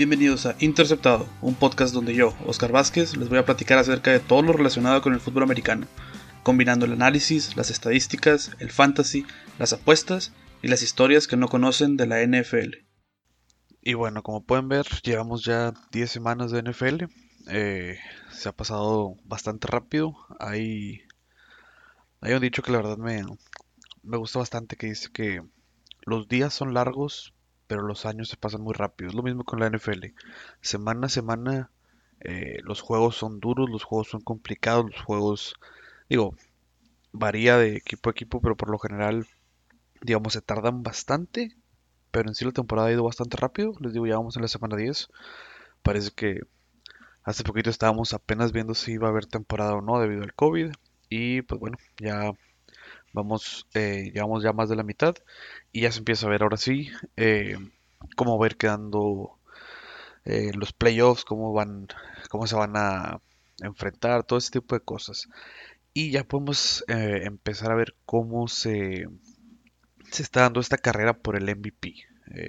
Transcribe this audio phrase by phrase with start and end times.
[0.00, 4.18] Bienvenidos a Interceptado, un podcast donde yo, Oscar Vázquez, les voy a platicar acerca de
[4.18, 5.86] todo lo relacionado con el fútbol americano,
[6.42, 9.26] combinando el análisis, las estadísticas, el fantasy,
[9.58, 10.32] las apuestas
[10.62, 12.76] y las historias que no conocen de la NFL.
[13.82, 17.04] Y bueno, como pueden ver, llevamos ya 10 semanas de NFL.
[17.48, 17.98] Eh,
[18.32, 20.16] se ha pasado bastante rápido.
[20.38, 21.02] Hay,
[22.22, 23.22] hay un dicho que la verdad me,
[24.02, 25.42] me gusta bastante que dice que
[26.06, 27.34] los días son largos,
[27.70, 29.10] pero los años se pasan muy rápido.
[29.10, 30.06] Es lo mismo con la NFL.
[30.60, 31.70] Semana a semana
[32.18, 35.54] eh, los juegos son duros, los juegos son complicados, los juegos,
[36.08, 36.34] digo,
[37.12, 39.24] varía de equipo a equipo, pero por lo general,
[40.02, 41.54] digamos, se tardan bastante.
[42.10, 43.74] Pero en sí la temporada ha ido bastante rápido.
[43.78, 45.08] Les digo, ya vamos en la semana 10.
[45.82, 46.40] Parece que
[47.22, 50.72] hace poquito estábamos apenas viendo si iba a haber temporada o no debido al COVID.
[51.08, 52.32] Y pues bueno, ya
[53.12, 55.16] Vamos, eh, llevamos ya más de la mitad
[55.72, 57.56] y ya se empieza a ver ahora sí eh,
[58.16, 59.38] cómo ir quedando
[60.24, 61.88] eh, los playoffs, cómo van,
[62.30, 63.20] cómo se van a
[63.62, 65.28] enfrentar, todo ese tipo de cosas.
[65.92, 69.06] Y ya podemos eh, empezar a ver cómo se,
[70.10, 71.94] se está dando esta carrera por el MVP.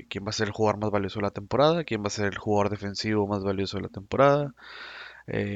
[0.09, 2.27] quién va a ser el jugador más valioso de la temporada, quién va a ser
[2.27, 4.53] el jugador defensivo más valioso de la temporada,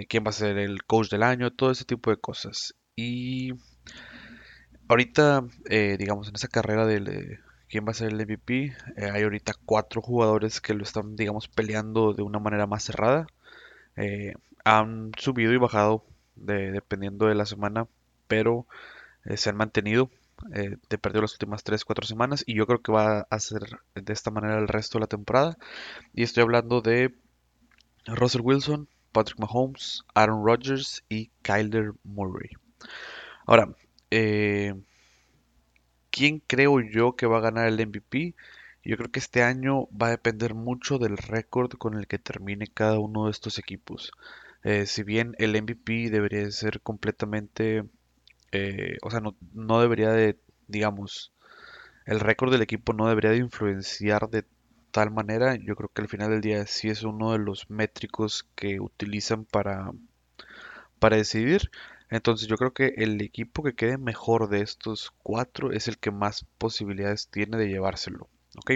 [0.10, 2.76] quién va a ser el coach del año, todo ese tipo de cosas.
[2.96, 3.54] Y
[4.88, 9.24] Ahorita, eh, digamos, en esa carrera de quién va a ser el MVP, eh, hay
[9.24, 13.28] ahorita cuatro jugadores que lo están, digamos, peleando de una manera más cerrada.
[13.96, 14.34] Eh,
[14.64, 16.04] han subido y bajado
[16.36, 17.88] dependiendo de la semana,
[18.28, 18.68] pero
[19.36, 20.10] se han mantenido.
[20.52, 23.62] de perdido las últimas 3-4 semanas y yo creo que va a ser
[23.96, 25.58] de esta manera el resto de la temporada.
[26.14, 27.16] Y estoy hablando de
[28.06, 32.50] Russell Wilson, Patrick Mahomes, Aaron Rodgers y Kyler Murray.
[33.46, 33.70] Ahora,
[34.12, 34.74] eh,
[36.12, 38.36] ¿Quién creo yo que va a ganar el MVP?
[38.84, 42.68] Yo creo que este año va a depender mucho del récord con el que termine
[42.68, 44.12] cada uno de estos equipos.
[44.64, 47.84] Eh, si bien el MVP debería ser completamente,
[48.52, 51.34] eh, o sea, no, no debería de, digamos,
[52.06, 54.46] el récord del equipo no debería de influenciar de
[54.92, 58.48] tal manera, yo creo que al final del día sí es uno de los métricos
[58.56, 59.92] que utilizan para,
[61.00, 61.70] para decidir.
[62.10, 66.12] Entonces yo creo que el equipo que quede mejor de estos cuatro es el que
[66.12, 68.30] más posibilidades tiene de llevárselo.
[68.58, 68.72] ¿Ok?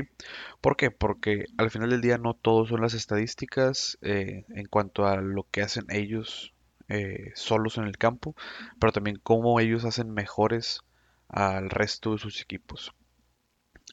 [0.61, 0.91] ¿Por qué?
[0.91, 5.45] Porque al final del día no todos son las estadísticas eh, en cuanto a lo
[5.51, 6.53] que hacen ellos
[6.89, 8.35] eh, solos en el campo,
[8.79, 10.81] pero también cómo ellos hacen mejores
[11.29, 12.93] al resto de sus equipos.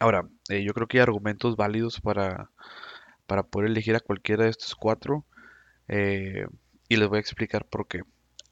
[0.01, 2.51] Ahora, eh, yo creo que hay argumentos válidos para,
[3.27, 5.25] para poder elegir a cualquiera de estos cuatro
[5.89, 8.03] y les voy a explicar por qué.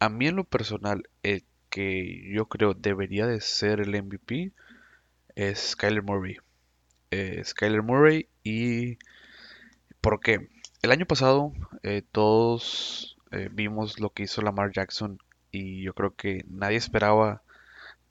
[0.05, 4.53] A mí en lo personal, el que yo creo debería de ser el MVP
[5.35, 6.37] es Kyler Murray.
[7.43, 8.99] Skyler Murray y...
[10.03, 10.51] ¿Por qué?
[10.83, 15.17] El año pasado eh, todos eh, vimos lo que hizo Lamar Jackson
[15.51, 17.41] y yo creo que nadie esperaba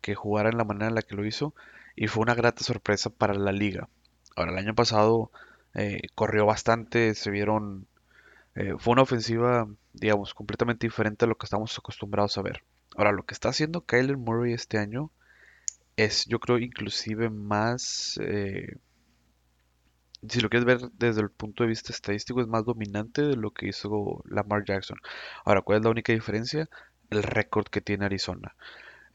[0.02, 1.54] que jugara en la manera en la que lo hizo
[1.96, 3.88] y fue una grata sorpresa para la liga.
[4.36, 5.30] Ahora, el año pasado
[5.76, 7.86] eh, corrió bastante, se vieron
[8.56, 12.64] eh, fue una ofensiva, digamos, completamente diferente a lo que estamos acostumbrados a ver.
[12.96, 15.12] Ahora, lo que está haciendo Kyler Murray este año
[15.98, 18.78] es, yo creo, inclusive más, eh,
[20.28, 23.52] si lo quieres ver desde el punto de vista estadístico, es más dominante de lo
[23.52, 24.98] que hizo Lamar Jackson.
[25.46, 26.70] Ahora, ¿cuál es la única diferencia?
[27.10, 28.56] El récord que tiene Arizona.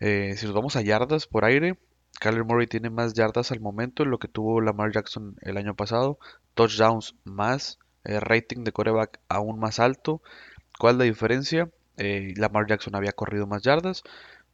[0.01, 1.79] Eh, si nos vamos a yardas por aire,
[2.21, 5.75] Kyler Murray tiene más yardas al momento de lo que tuvo Lamar Jackson el año
[5.75, 6.19] pasado.
[6.55, 7.79] Touchdowns más.
[8.09, 10.23] Eh, rating de coreback aún más alto.
[10.79, 11.69] ¿Cuál la diferencia?
[11.99, 14.03] Eh, Lamar Jackson había corrido más yardas,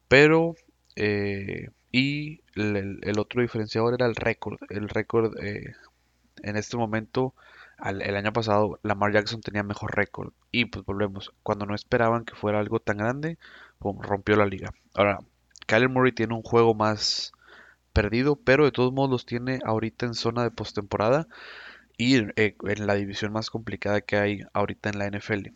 [0.09, 0.57] pero
[0.97, 4.59] eh, y el, otro diferenciador era el récord.
[4.71, 7.35] El récord en este momento,
[7.85, 10.33] el año pasado, Lamar Jackson tenía mejor récord.
[10.51, 13.39] Y pues volvemos, cuando no esperaban que fuera algo tan grande,
[13.81, 14.73] rompió la liga.
[14.95, 15.21] Ahora,
[15.67, 17.33] Kyler Murray tiene un juego más
[17.93, 21.29] perdido, pero de todos modos los tiene ahorita en zona de postemporada
[21.97, 25.49] y eh, en la división más complicada que hay ahorita en la NFL.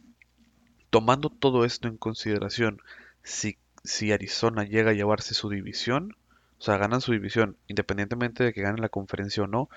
[0.91, 2.81] Tomando todo esto en consideración,
[3.23, 6.17] si, si Arizona llega a llevarse su división,
[6.59, 9.69] o sea, ganan su división, independientemente de que ganen la conferencia o no,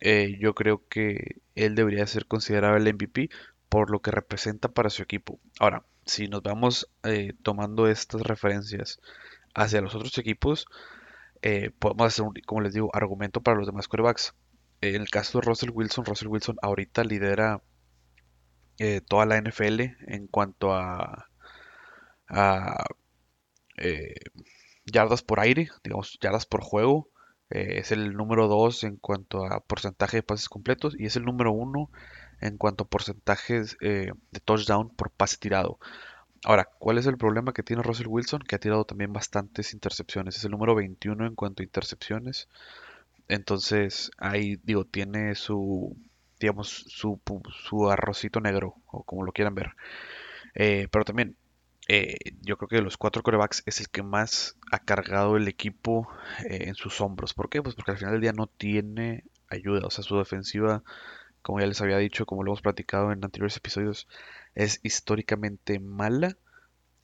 [0.00, 3.30] eh, yo creo que él debería ser considerado el MVP
[3.68, 5.38] por lo que representa para su equipo.
[5.58, 9.00] Ahora, si nos vamos eh, tomando estas referencias
[9.54, 10.66] hacia los otros equipos,
[11.78, 14.34] podemos hacer, un, como les digo, argumento para los demás quarterbacks
[14.82, 17.62] en el caso de Russell Wilson, Russell Wilson ahorita lidera
[18.78, 21.28] eh, toda la NFL en cuanto a,
[23.76, 24.14] eh,
[24.84, 27.08] yardas por aire, digamos, yardas por juego.
[27.50, 31.24] Eh, es el número 2 en cuanto a porcentaje de pases completos y es el
[31.24, 31.90] número 1
[32.40, 34.14] en cuanto a porcentajes de
[34.44, 35.78] touchdown por pase tirado.
[36.44, 38.40] Ahora, ¿cuál es el problema que tiene Russell Wilson?
[38.42, 40.36] Que ha tirado también bastantes intercepciones.
[40.36, 42.48] Es el número 21 en cuanto a intercepciones.
[43.28, 45.96] Entonces, ahí digo, tiene su,
[46.40, 47.20] digamos, su,
[47.68, 49.70] su arrocito negro, o como lo quieran ver.
[50.54, 51.36] Eh, pero también,
[51.88, 55.48] eh, yo creo que de los cuatro corebacks es el que más ha cargado el
[55.48, 56.08] equipo
[56.48, 57.34] eh, en sus hombros.
[57.34, 57.62] ¿Por qué?
[57.62, 59.86] Pues porque al final del día no tiene ayuda.
[59.86, 60.82] O sea, su defensiva,
[61.42, 64.08] como ya les había dicho, como lo hemos platicado en anteriores episodios,
[64.54, 66.36] es históricamente mala.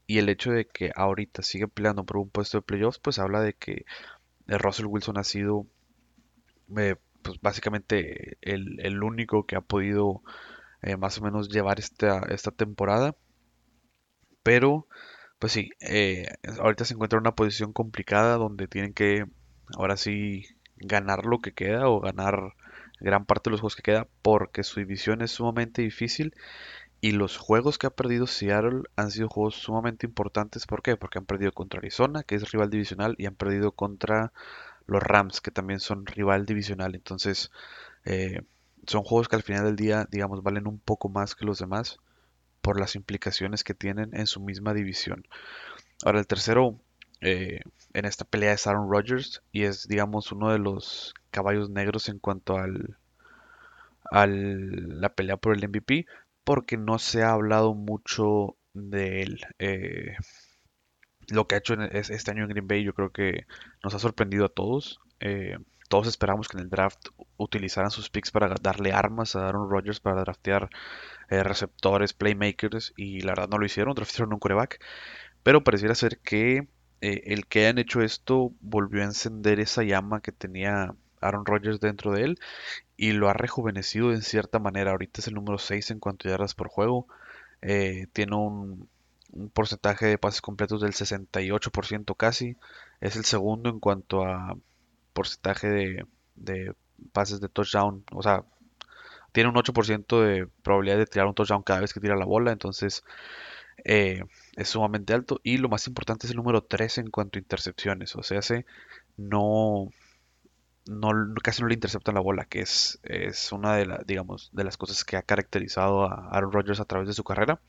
[0.06, 3.42] Y el hecho de que ahorita sigue peleando por un puesto de playoffs, pues habla
[3.42, 3.84] de que
[4.46, 5.66] Russell Wilson ha sido
[6.68, 10.22] pues básicamente el, único que ha podido
[10.82, 13.16] eh, más o menos llevar esta, esta temporada.
[14.42, 14.86] Pero,
[15.38, 16.28] pues sí, eh,
[16.60, 19.26] ahorita se encuentra en una posición complicada donde tienen que
[19.76, 22.54] ahora sí ganar lo que queda o ganar
[23.00, 26.34] gran parte de los juegos que queda porque su división es sumamente difícil
[27.00, 30.66] y los juegos que ha perdido Seattle han sido juegos sumamente importantes.
[30.66, 30.96] ¿Por qué?
[30.96, 34.32] Porque han perdido contra Arizona, que es rival divisional, y han perdido contra
[34.88, 36.96] los Rams, que también son rival divisional.
[36.96, 37.52] Entonces,
[38.06, 38.42] eh,
[38.86, 41.98] son juegos que al final del día, digamos, valen un poco más que los demás
[42.62, 45.24] por las implicaciones que tienen en su misma división.
[46.04, 46.80] Ahora, el tercero
[47.20, 47.60] eh,
[47.94, 52.18] en esta pelea es Aaron Rodgers y es, digamos, uno de los caballos negros en
[52.18, 52.98] cuanto al,
[54.10, 56.06] al la pelea por el MVP,
[56.44, 59.40] porque no se ha hablado mucho de él.
[59.58, 60.16] Eh,
[61.30, 63.46] lo que ha hecho este año en Green Bay yo creo que
[63.82, 65.00] nos ha sorprendido a todos.
[65.20, 65.58] Eh,
[65.88, 70.00] todos esperamos que en el draft utilizaran sus picks para darle armas a Aaron Rodgers
[70.00, 70.68] para draftear
[71.30, 74.80] eh, receptores, playmakers y la verdad no lo hicieron, draftearon un coreback.
[75.42, 76.68] Pero pareciera ser que
[77.00, 81.80] eh, el que hayan hecho esto volvió a encender esa llama que tenía Aaron Rodgers
[81.80, 82.38] dentro de él
[82.96, 84.92] y lo ha rejuvenecido en cierta manera.
[84.92, 87.06] Ahorita es el número 6 en cuanto a yardas por juego.
[87.60, 88.88] tiene un
[89.32, 92.56] un porcentaje de pases completos del 68% casi.
[93.00, 94.56] Es el segundo en cuanto a
[95.12, 95.68] porcentaje
[96.36, 96.74] de,
[97.12, 98.04] pases de touchdown.
[98.12, 98.44] O sea,
[99.32, 102.52] tiene un 8% de probabilidad de tirar un touchdown cada vez que tira la bola.
[102.52, 103.04] Entonces
[103.84, 104.22] eh,
[104.56, 105.40] es sumamente alto.
[105.42, 108.16] Y lo más importante es el número 3 en cuanto a intercepciones.
[108.16, 108.66] O sea, se
[109.16, 109.90] no,
[110.86, 114.76] no casi no le interceptan la bola, que es, es una de, digamos, de las
[114.76, 117.60] cosas que ha caracterizado a Aaron Rodgers a través de su carrera.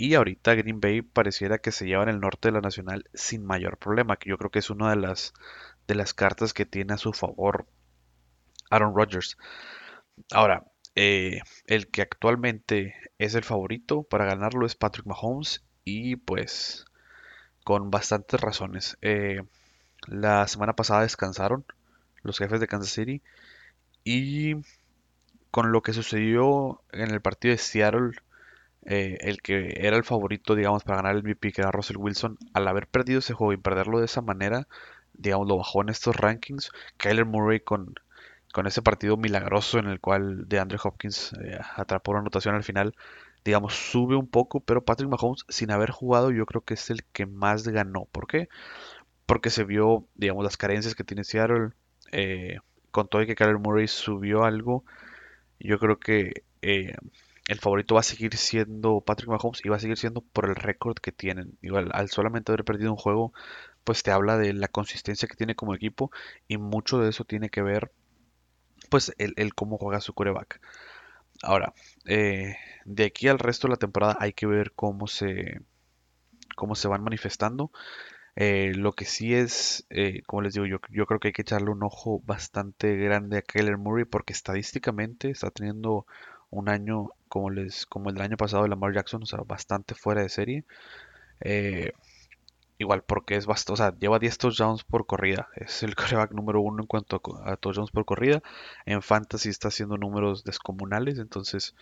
[0.00, 3.44] Y ahorita Green Bay pareciera que se lleva en el norte de la Nacional sin
[3.44, 5.34] mayor problema, que yo creo que es una de las,
[5.88, 7.66] de las cartas que tiene a su favor
[8.70, 9.36] Aaron Rodgers.
[10.30, 10.64] Ahora,
[10.94, 16.84] eh, el que actualmente es el favorito para ganarlo es Patrick Mahomes y pues
[17.64, 18.98] con bastantes razones.
[19.02, 19.42] Eh,
[20.06, 21.64] la semana pasada descansaron
[22.22, 23.20] los jefes de Kansas City
[24.04, 24.54] y
[25.50, 28.12] con lo que sucedió en el partido de Seattle
[28.86, 32.38] eh, el que era el favorito, digamos, para ganar el MVP, que era Russell Wilson,
[32.54, 34.66] al haber perdido ese juego y perderlo de esa manera,
[35.14, 36.70] digamos, lo bajó en estos rankings.
[36.96, 37.94] Kyler Murray con,
[38.52, 42.64] con ese partido milagroso en el cual de Andrew Hopkins eh, atrapó una anotación al
[42.64, 42.94] final,
[43.44, 47.04] digamos, sube un poco, pero Patrick Mahomes, sin haber jugado, yo creo que es el
[47.12, 48.06] que más ganó.
[48.12, 48.48] ¿Por qué?
[49.26, 51.70] Porque se vio, digamos, las carencias que tiene Seattle.
[52.12, 52.58] Eh,
[52.90, 54.84] con todo y que Kyler Murray subió algo,
[55.60, 56.44] yo creo que
[57.48, 60.54] el favorito va a seguir siendo Patrick Mahomes y va a seguir siendo por el
[60.54, 61.58] récord que tienen.
[61.62, 63.32] Igual, al solamente haber perdido un juego,
[63.84, 66.10] pues te habla de la consistencia que tiene como equipo
[66.46, 67.90] y mucho de eso tiene que ver,
[68.90, 70.60] pues, el, cómo juega su coreback.
[71.42, 71.72] Ahora,
[72.04, 75.62] eh, de aquí al resto de la temporada hay que ver cómo se,
[76.54, 77.72] cómo se van manifestando.
[78.36, 81.42] Eh, lo que sí es, eh, como les digo, yo, yo creo que hay que
[81.42, 86.06] echarle un ojo bastante grande a Kyler Murray porque estadísticamente está teniendo
[86.50, 89.94] un año como les como el del año pasado de Lamar Jackson, o sea, bastante
[89.94, 90.64] fuera de serie.
[91.40, 91.92] Eh,
[92.78, 95.48] igual porque es bastante, o sea, lleva 10 touchdowns por corrida.
[95.56, 98.42] Es el coreback número uno en cuanto a, touchdowns por corrida.
[98.86, 101.74] En fantasy está haciendo números descomunales, entonces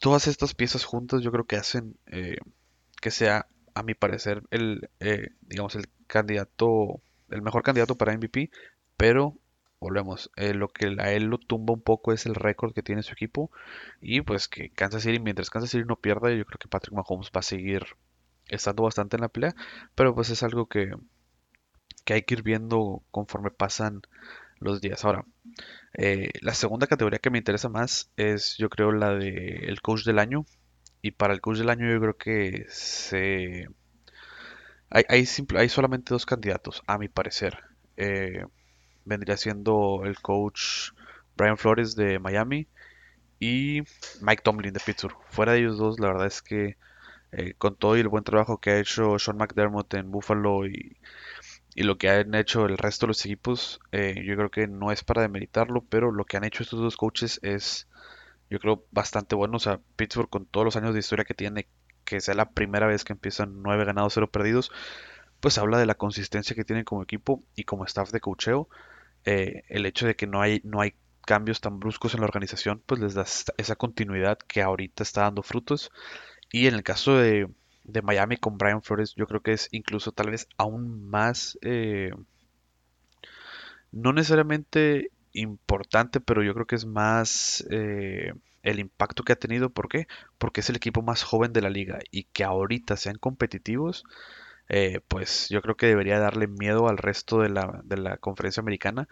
[0.00, 2.36] todas estas piezas juntas yo creo que hacen eh,
[3.00, 8.50] que sea, a mi parecer, el eh, digamos el candidato, el mejor candidato para MVP,
[8.96, 9.34] pero
[9.80, 13.02] volvemos, eh, lo que a él lo tumba un poco es el récord que tiene
[13.02, 13.50] su equipo
[14.00, 17.30] y pues que Kansas City, mientras Kansas City no pierda, yo creo que Patrick Mahomes
[17.34, 17.86] va a seguir
[18.48, 19.54] estando bastante en la pelea,
[19.94, 20.92] pero pues es algo que,
[22.04, 24.02] que hay que ir viendo conforme pasan
[24.58, 25.04] los días.
[25.04, 25.24] Ahora,
[25.94, 30.04] eh, la segunda categoría que me interesa más es yo creo la de el coach
[30.04, 30.46] del año
[31.02, 33.68] y para el coach del año yo creo que se...
[34.88, 35.24] Hay, hay,
[35.56, 37.58] hay solamente dos candidatos, a mi parecer.
[37.96, 38.44] Eh,
[39.06, 40.90] vendría siendo el coach
[41.36, 42.68] Brian Flores de Miami
[43.40, 43.82] y
[44.20, 45.16] Mike Tomlin de Pittsburgh.
[45.30, 46.76] Fuera de ellos dos, la verdad es que
[47.32, 50.96] eh, con todo y el buen trabajo que ha hecho Sean McDermott en Buffalo y,
[51.76, 55.04] lo que han hecho el resto de los equipos, eh, yo creo que no es
[55.04, 57.86] para demeritarlo, pero lo que han hecho estos dos coaches es,
[58.48, 59.56] yo creo, bastante bueno.
[59.58, 61.68] O sea, Pittsburgh con todos los años de historia que tiene,
[62.04, 64.72] que sea la primera vez que empiezan 9 ganados, 0 perdidos,
[65.40, 68.68] pues habla de la consistencia que tienen como equipo y como staff de coacheo.
[69.26, 70.94] Eh, el hecho de que no hay, no hay
[71.26, 73.26] cambios tan bruscos en la organización, pues les da
[73.58, 75.90] esa continuidad que ahorita está dando frutos.
[76.50, 77.48] Y en el caso de,
[78.02, 82.12] Miami con Brian Flores, yo creo que es incluso tal vez aún más, eh,
[83.92, 89.70] no necesariamente importante, pero yo creo que es más eh, el impacto que ha tenido.
[89.70, 90.06] ¿Por qué?
[90.38, 94.04] Porque es el equipo más joven de la liga y que ahorita sean competitivos.
[94.68, 98.60] Eh, pues yo creo que debería darle miedo al resto de la, de la conferencia
[98.60, 99.08] americana,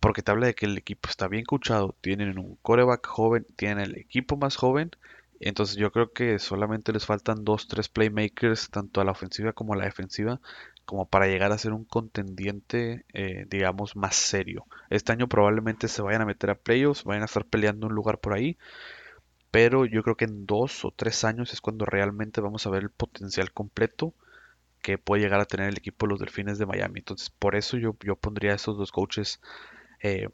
[0.00, 3.80] porque te habla de que el equipo está bien cuchado, tienen un coreback joven, tienen
[3.80, 4.90] el equipo más joven
[5.40, 9.74] entonces yo creo que solamente les faltan dos, tres playmakers, tanto a la ofensiva como
[9.74, 10.40] a la defensiva,
[10.84, 14.66] como para llegar a ser un contendiente, eh, digamos, más serio.
[14.90, 18.18] Este año probablemente se vayan a meter a playoffs, vayan a estar peleando un lugar
[18.18, 18.56] por ahí,
[19.50, 22.82] pero yo creo que en dos o tres años es cuando realmente vamos a ver
[22.82, 24.14] el potencial completo
[24.84, 26.98] que puede llegar a tener el equipo de los Delfines de Miami.
[26.98, 29.40] Entonces por eso yo, yo pondría a esos dos coaches,
[30.00, 30.28] eh,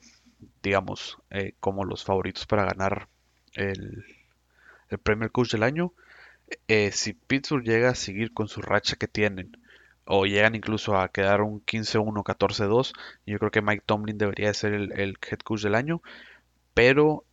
[0.61, 3.09] digamos, eh, como los favoritos para ganar
[3.55, 4.05] el,
[4.89, 5.93] el premio coach del año.
[6.67, 9.57] Eh, si Pittsburgh llega a seguir con su racha que tienen,
[10.05, 12.93] o llegan incluso a quedar un 15-1, 14-2,
[13.27, 16.03] yo creo que Mike Tomlin debería ser el, head coach del año.
[16.75, 17.25] Pero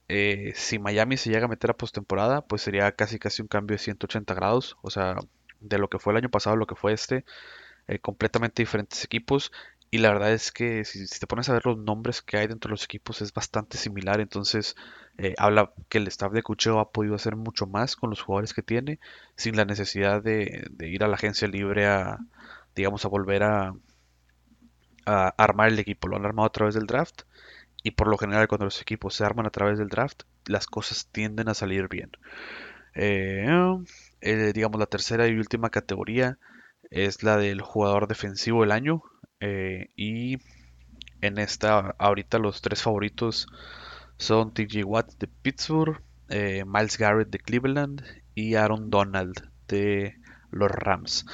[0.53, 3.79] si Miami se llega a meter a postemporada, pues sería casi casi un cambio de
[3.79, 4.77] 180 grados.
[4.83, 5.17] O sea,
[5.60, 7.26] de lo que fue el año pasado lo que fue este.
[7.88, 9.52] Eh, completamente diferentes equipos.
[9.90, 12.70] Y la verdad es que si, te pones a ver los nombres que hay dentro
[12.70, 14.20] de los equipos es bastante similar.
[14.20, 14.76] Entonces
[15.18, 18.54] eh, habla que el staff de Cucheo ha podido hacer mucho más con los jugadores
[18.54, 19.00] que tiene
[19.36, 22.20] sin la necesidad de, ir a la agencia libre a,
[22.76, 23.74] digamos, a volver a,
[25.06, 26.08] a, armar el equipo.
[26.10, 27.24] Lo han armado a través del draft.
[27.84, 31.08] Y por lo general cuando los equipos se arman a través del draft, las cosas
[31.12, 32.12] tienden a salir bien.
[32.96, 33.48] Eh,
[34.21, 36.38] eh, digamos, la tercera y última categoría
[36.89, 39.03] es la del jugador defensivo del año.
[39.39, 40.38] Eh, y
[41.21, 43.47] en esta, ahorita los tres favoritos
[44.17, 48.03] son TJ Watt de Pittsburgh, eh, Miles Garrett de Cleveland
[48.36, 50.15] y Aaron Donald de
[50.51, 51.25] los Rams.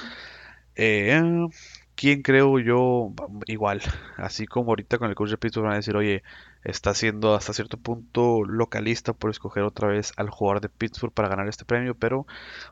[1.96, 3.12] ¿Quién creo yo?
[3.46, 3.80] Igual,
[4.16, 6.22] así como ahorita con el coach de Pittsburgh van a decir, oye,
[6.64, 11.28] está siendo hasta cierto punto localista por escoger otra vez al jugador de Pittsburgh para
[11.28, 12.26] ganar este premio, pero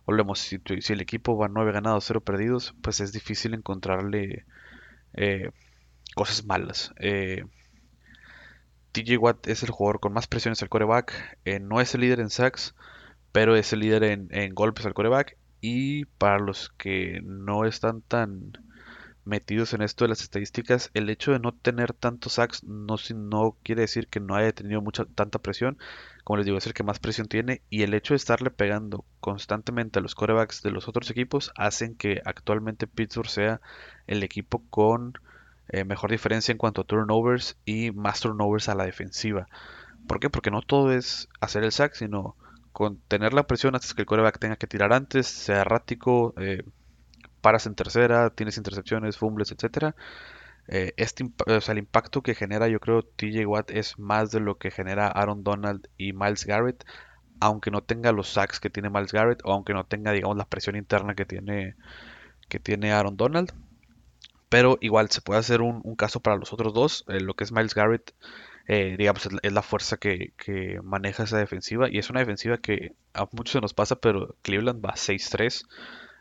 [0.07, 0.61] volvemos, si,
[0.93, 4.45] el equipo va 9 ganados, 0 perdidos, pues es difícil encontrarle
[5.15, 5.51] eh,
[6.15, 6.93] cosas malas.
[6.99, 7.45] Eh,
[9.19, 11.39] Watt es el jugador con más presiones al coreback.
[11.45, 12.75] Eh, no es el líder en sacks,
[13.33, 15.37] pero es el líder en, golpes al coreback.
[15.61, 18.53] Y para los que no están tan
[19.25, 23.83] metidos en esto de las estadísticas, el hecho de no tener tantos sacks no, quiere
[23.83, 25.79] decir que no haya tenido mucha tanta presión.
[26.25, 27.63] Como les digo, es el que más presión tiene.
[27.71, 31.95] Y el hecho de estarle pegando constantemente a los corebacks de los otros equipos hacen
[31.95, 33.61] que actualmente Pittsburgh sea
[34.07, 35.15] el equipo con
[35.69, 39.49] eh, mejor diferencia en cuanto a turnovers y más turnovers a la defensiva.
[40.07, 40.31] ¿Por qué?
[40.31, 42.37] Porque no todo es hacer el sack, sino
[42.73, 46.65] con tener la presión hasta que el coreback tenga que tirar antes, sea errático, eh,
[47.43, 49.95] paras en tercera, tienes intercepciones, fumbles, etcétera.
[50.69, 51.25] Eh, este,
[51.69, 55.43] el impacto que genera, yo creo, TJ Watt es más de lo que genera Aaron
[55.45, 56.85] Donald y Miles Garrett,
[57.41, 60.47] aunque no tenga los sacks que tiene Miles Garrett o aunque no tenga, digamos, la
[60.47, 61.75] presión interna que tiene,
[62.49, 63.53] que tiene Aaron Donald.
[64.49, 67.05] Pero igual se puede hacer un, caso para los otros dos.
[67.09, 68.15] Eh, lo que es Miles Garrett,
[68.69, 70.33] eh, digamos, es, la fuerza que,
[70.85, 71.89] maneja esa defensiva.
[71.91, 75.67] Y es una defensiva que a muchos se nos pasa, pero Cleveland va 6-3.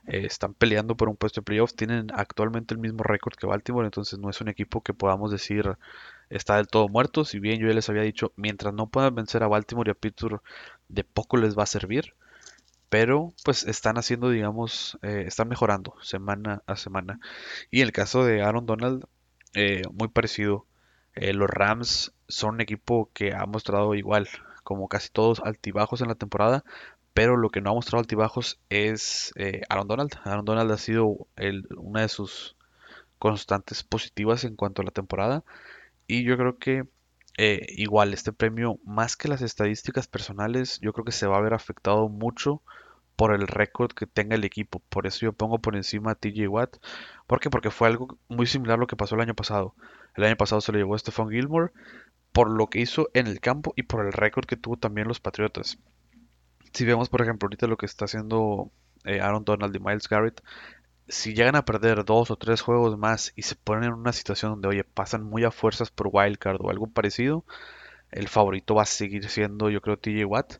[0.07, 1.73] Eh, están peleando por un puesto de playoff.
[1.73, 3.85] Tienen actualmente el mismo récord que Baltimore.
[3.85, 5.77] Entonces no es un equipo que podamos decir
[6.29, 7.25] está del todo muerto.
[7.25, 9.95] Si bien yo ya les había dicho, mientras no puedan vencer a Baltimore y a
[9.95, 10.41] Pittsburgh,
[10.89, 12.13] de poco les va a servir
[12.91, 17.21] pero pues están haciendo, digamos, eh, están mejorando semana a semana.
[17.71, 19.05] Y en el caso de Aaron Donald,
[19.53, 20.65] eh, muy parecido.
[21.15, 24.27] Los Rams son un equipo que ha mostrado igual,
[24.63, 26.65] como casi todos, altibajos en la temporada,
[27.13, 29.33] pero lo que no ha mostrado altibajos es
[29.69, 30.11] Aaron Donald.
[30.23, 31.27] Aaron Donald ha sido
[31.77, 32.55] una de sus
[33.19, 35.43] constantes positivas en cuanto a la temporada.
[36.07, 36.85] Y yo creo que
[37.69, 41.53] igual este premio, más que las estadísticas personales, yo creo que se va a ver
[41.53, 42.61] afectado mucho
[43.15, 44.79] por el récord que tenga el equipo.
[44.89, 46.77] Por eso yo pongo por encima a TJ Watt.
[47.27, 47.49] ¿Por qué?
[47.49, 49.75] Porque fue algo muy similar a lo que pasó el año pasado.
[50.15, 51.71] El año pasado se lo llevó Stephon Gilmore
[52.31, 55.19] por lo que hizo en el campo y por el récord que tuvo también los
[55.19, 55.77] Patriotas.
[56.73, 58.71] Si vemos, por ejemplo, ahorita lo que está haciendo
[59.05, 60.41] eh, Aaron Donald y Miles Garrett,
[61.07, 64.51] si llegan a perder dos o tres juegos más y se ponen en una situación
[64.51, 67.45] donde, oye, pasan muy a fuerzas por wildcard o algo parecido,
[68.11, 70.55] el favorito va a seguir siendo, yo creo, TJ Watt.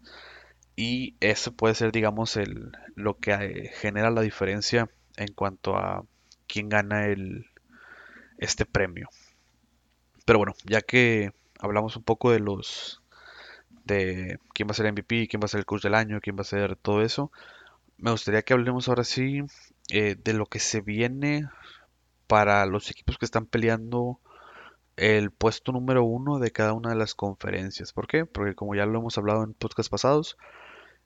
[0.76, 6.06] Y eso puede ser, digamos, el, lo que eh, genera la diferencia en cuanto a
[6.48, 7.46] quién gana el,
[8.38, 9.10] este premio.
[10.26, 13.01] Pero bueno, ya que hablamos un poco de los
[13.92, 16.36] de quién va a ser MVP, quién va a ser el coach del año, quién
[16.38, 17.32] va a ser todo eso,
[18.02, 19.42] me gustaría que hablemos ahora sí
[19.90, 21.48] eh, de lo que se viene
[22.28, 24.20] para los equipos que están peleando
[24.98, 27.94] el puesto número uno de cada una de las conferencias.
[27.94, 28.26] ¿Por qué?
[28.26, 30.38] Porque como ya lo hemos hablado en podcasts pasados,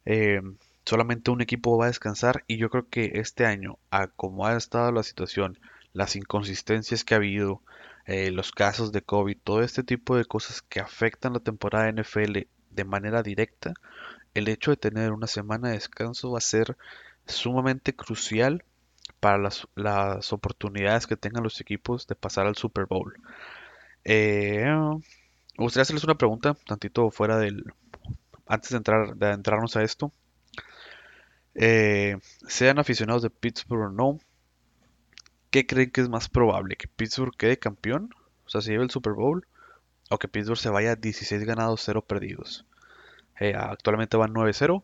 [0.05, 0.41] eh,
[0.85, 4.55] solamente un equipo va a descansar y yo creo que este año, a como ha
[4.55, 5.59] estado la situación,
[5.93, 7.61] las inconsistencias que ha habido,
[8.05, 12.03] eh, los casos de COVID, todo este tipo de cosas que afectan la temporada de
[12.03, 13.73] NFL de manera directa,
[14.33, 16.77] el hecho de tener una semana de descanso va a ser
[17.25, 18.63] sumamente crucial
[19.19, 23.15] para las, las oportunidades que tengan los equipos de pasar al Super Bowl.
[24.03, 24.65] Eh,
[25.57, 27.63] me gustaría hacerles una pregunta, tantito fuera del...
[28.47, 30.11] Antes de, entrar, de entrarnos a esto.
[31.55, 32.17] Eh,
[32.47, 34.19] sean aficionados de Pittsburgh o no,
[35.49, 36.75] ¿qué creen que es más probable?
[36.75, 38.13] ¿Que Pittsburgh quede campeón?
[38.45, 39.47] O sea, se lleve el Super Bowl.
[40.09, 42.65] ¿O que Pittsburgh se vaya 16 ganados, 0 perdidos?
[43.39, 44.83] Eh, actualmente van 9-0.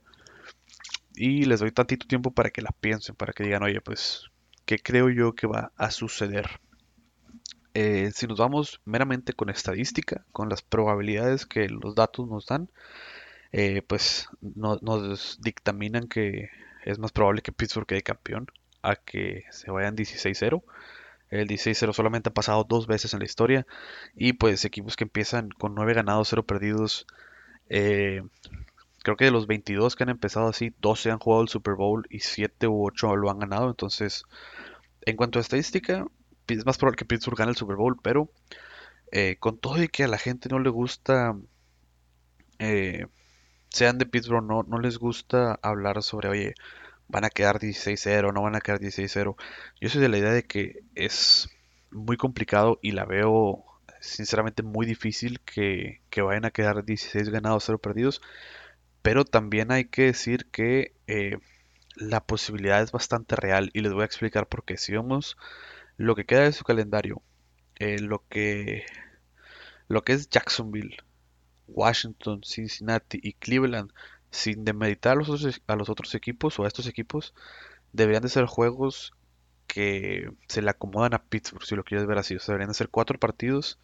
[1.15, 4.31] Y les doy tantito tiempo para que la piensen, para que digan, oye, pues,
[4.65, 6.59] ¿qué creo yo que va a suceder?
[7.73, 12.69] Eh, si nos vamos meramente con estadística, con las probabilidades que los datos nos dan,
[13.51, 16.49] eh, pues nos dictaminan que
[16.85, 18.47] es más probable que Pittsburgh quede campeón
[18.81, 20.63] a que se vayan 16-0.
[21.31, 23.65] El 16-0 solamente ha pasado dos veces en la historia.
[24.15, 27.07] Y pues equipos que empiezan con 9 ganados, 0 perdidos.
[27.69, 28.21] Eh,
[29.03, 32.05] creo que de los 22 que han empezado así, 12 han jugado el Super Bowl
[32.09, 33.69] y 7 u 8 lo han ganado.
[33.69, 34.25] Entonces,
[35.05, 36.05] en cuanto a estadística,
[36.47, 38.29] es más probable que Pittsburgh gane el Super Bowl, pero
[39.11, 41.35] eh, con todo y que a la gente no le gusta,
[42.59, 43.07] eh,
[43.69, 46.55] sean de Pittsburgh, no, no les gusta hablar sobre, oye,
[47.11, 49.35] van a quedar 16-0, no van a quedar 16-0.
[49.79, 51.49] Yo soy de la idea de que es
[51.91, 53.65] muy complicado y la veo
[53.99, 58.21] sinceramente muy difícil que, vayan a quedar 16 ganados, 0 perdidos.
[59.01, 61.37] Pero también hay que decir que eh,
[61.95, 64.77] la posibilidad es bastante real y les voy a explicar por qué.
[64.77, 65.37] Si vemos
[65.97, 67.21] lo que queda de su calendario,
[67.79, 68.85] eh, lo, que,
[69.87, 70.97] lo que es Jacksonville,
[71.67, 73.91] Washington, Cincinnati y Cleveland,
[74.31, 75.15] sin demeritar a
[75.75, 77.33] los, otros, equipos o a estos equipos,
[77.93, 79.13] deberían de ser juegos
[79.67, 82.35] que se le acomodan a Pittsburgh, si lo quieres ver así.
[82.35, 83.79] O deberían de ser cuatro partidos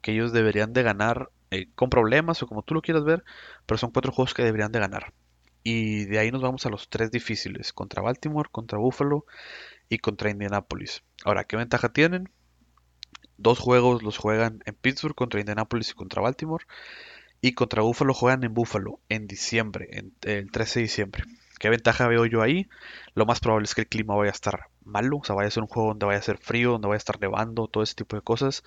[0.00, 3.24] que ellos deberían de ganar eh, con problemas o como tú lo quieras ver,
[3.66, 5.12] pero son cuatro juegos que deberían de ganar.
[5.62, 9.26] Y de ahí nos vamos a los tres difíciles, contra Baltimore, contra Buffalo
[9.88, 11.02] y contra Indianapolis.
[11.24, 12.30] Ahora, ¿qué ventaja tienen?
[13.36, 16.64] Dos juegos los juegan en Pittsburgh contra Indianapolis y contra Baltimore.
[17.40, 21.24] Y contra Buffalo juegan en Buffalo en diciembre, en, el 13 de diciembre.
[21.60, 22.68] ¿Qué ventaja veo yo ahí?
[23.14, 25.50] Lo más probable es que el clima vaya a estar malo, o sea, vaya a
[25.50, 27.94] ser un juego donde vaya a ser frío, donde vaya a estar nevando, todo ese
[27.94, 28.64] tipo de cosas.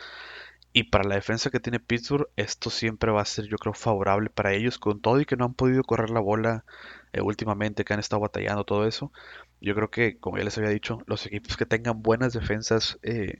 [0.73, 4.29] Y para la defensa que tiene Pittsburgh, esto siempre va a ser, yo creo, favorable
[4.29, 6.63] para ellos, con todo y que no han podido correr la bola
[7.12, 9.12] eh, últimamente, que han estado batallando todo eso.
[9.60, 13.38] Yo creo que, como ya les había dicho, los equipos que tengan buenas defensas eh,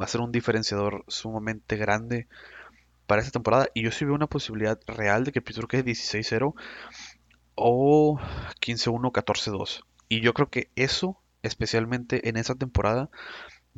[0.00, 2.28] va a ser un diferenciador sumamente grande
[3.06, 3.68] para esta temporada.
[3.74, 6.54] Y yo sí veo una posibilidad real de que Pittsburgh quede 16-0
[7.54, 8.18] o
[8.60, 9.84] 15-1, 14-2.
[10.08, 13.10] Y yo creo que eso, especialmente en esa temporada,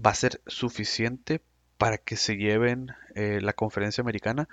[0.05, 1.43] va a ser suficiente
[1.79, 4.49] para que se lleven eh, la conferencia americana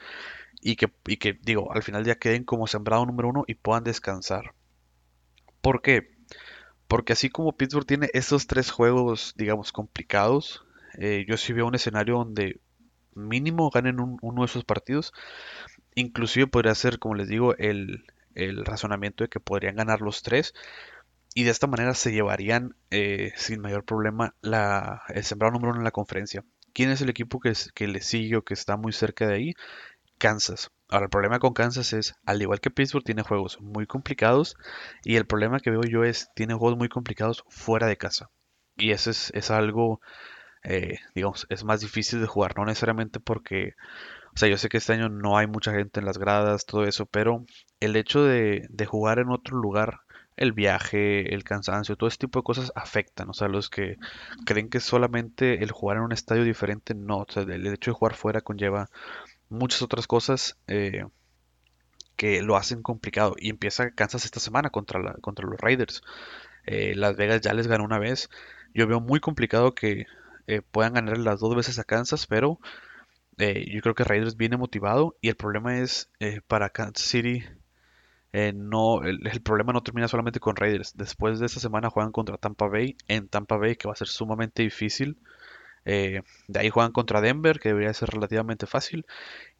[0.62, 3.84] y que, y que, digo, al final ya queden como sembrado número uno y puedan
[3.84, 4.54] descansar.
[5.62, 6.12] ¿Por qué?
[6.88, 10.66] Porque así como Pittsburgh tiene esos tres juegos, digamos, complicados,
[10.98, 12.60] eh, yo sí veo un escenario donde
[13.16, 15.14] mínimo ganen uno de esos partidos.
[15.96, 18.06] Inclusive podría ser, como les digo, el,
[18.66, 20.54] razonamiento de que podrían ganar los tres.
[21.36, 25.80] Y de esta manera se llevarían eh, sin mayor problema la, el sembrado número uno
[25.80, 26.44] en la conferencia.
[26.74, 29.54] ¿Quién es el equipo que, que le sigue o que está muy cerca de ahí?
[30.18, 30.72] Kansas.
[30.90, 34.56] Ahora, el problema con Kansas es, al igual que Pittsburgh, tiene juegos muy complicados.
[35.04, 38.30] Y el problema que veo yo es, tiene juegos muy complicados fuera de casa.
[38.78, 40.02] Y eso es, es algo
[40.64, 43.76] eh, digamos, es más difícil de jugar, no necesariamente porque,
[44.34, 46.86] o sea, yo sé que este año no hay mucha gente en las gradas, todo
[46.86, 47.46] eso, pero
[47.80, 50.02] el hecho de, jugar en otro lugar
[50.36, 53.30] el viaje, el cansancio, todo ese tipo de cosas afectan.
[53.30, 53.98] O sea, los que
[54.46, 57.20] creen que solamente el jugar en un estadio diferente, no.
[57.20, 58.90] O sea, el hecho de jugar fuera conlleva
[59.50, 61.06] muchas otras cosas eh,
[62.16, 63.36] que lo hacen complicado.
[63.38, 66.02] Y empieza Kansas esta semana contra, contra los Raiders.
[66.66, 68.30] Eh, Las Vegas ya les ganó una vez.
[68.74, 70.08] Yo veo muy complicado que
[70.48, 72.60] eh, puedan ganar las dos veces a Kansas, pero
[73.38, 75.16] yo creo que Raiders viene motivado.
[75.22, 76.10] Y el problema es
[76.48, 77.44] para Kansas City
[78.34, 80.98] eh, no, el, problema no termina solamente con Raiders.
[80.98, 84.08] Después de esta semana juegan contra Tampa Bay en Tampa Bay, que va a ser
[84.08, 85.18] sumamente difícil.
[85.86, 89.06] Eh, de ahí juegan contra Denver, que debería ser relativamente fácil.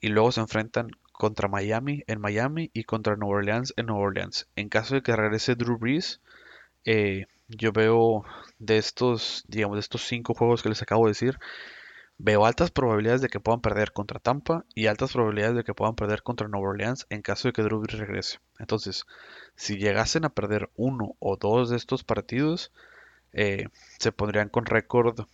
[0.02, 4.48] Y luego se enfrentan contra Miami en Miami y contra New Orleans en New Orleans.
[4.56, 6.22] En caso de que regrese Drew Brees,
[6.86, 8.24] eh, yo veo
[8.60, 11.40] de estos, digamos, de estos cinco juegos que les acabo de decir,
[12.20, 15.96] Veo altas probabilidades de que puedan perder contra Tampa y altas probabilidades de que puedan
[15.96, 18.40] perder contra Nueva Orleans en caso de que Drew regrese.
[18.60, 19.06] Entonces,
[19.56, 22.72] si llegasen a perder uno o dos de estos partidos,
[23.34, 23.68] eh,
[24.00, 25.26] se pondrían con récord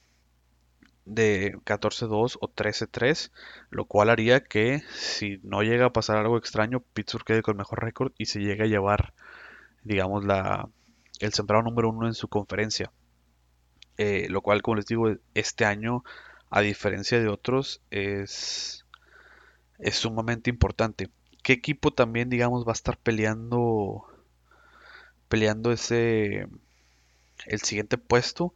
[1.06, 3.32] de 14-2 o 13-3,
[3.72, 7.84] lo cual haría que si no llega a pasar algo extraño, Pittsburgh quede con mejor
[7.84, 9.14] récord y se llegue a llevar,
[9.84, 10.70] digamos, la,
[11.20, 12.92] el sembrado número uno en su conferencia.
[13.98, 16.04] Eh, lo cual, como les digo, este año
[16.50, 18.86] a diferencia de otros, es,
[19.78, 21.10] es sumamente importante.
[21.44, 24.06] ¿Qué equipo también, digamos, va a estar peleando,
[25.28, 26.48] peleando ese,
[27.46, 28.54] el siguiente puesto?